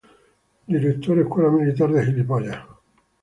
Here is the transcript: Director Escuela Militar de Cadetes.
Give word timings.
Director 0.65 1.19
Escuela 1.19 1.51
Militar 1.51 1.91
de 1.91 1.99
Cadetes. 2.01 2.59